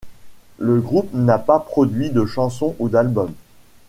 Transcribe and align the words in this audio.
Le 0.57 0.79
groupe 0.81 1.13
n'a 1.13 1.37
pas 1.37 1.59
produit 1.59 2.09
de 2.09 2.25
chansons 2.25 2.75
ou 2.79 2.89
d'albums. 2.89 3.35